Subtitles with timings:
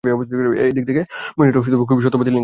[0.69, 1.01] এদিক থেকে
[1.37, 2.39] মহিলাটা খুবই সত্যবাদী, লিংকন।